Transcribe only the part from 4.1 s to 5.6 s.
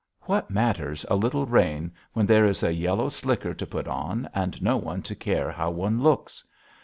and no one to care